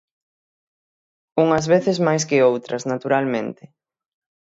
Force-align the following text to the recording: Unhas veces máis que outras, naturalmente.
Unhas 1.43 1.65
veces 1.73 1.97
máis 2.07 2.23
que 2.29 2.43
outras, 2.49 2.83
naturalmente. 2.91 3.63